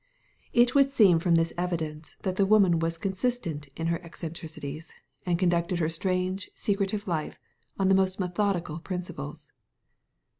[0.51, 4.91] It would seem from this evidence that the woman was consistent in her eccentricities,
[5.27, 7.39] and conducted her strangely secretive life
[7.77, 9.51] on the most methodical principles.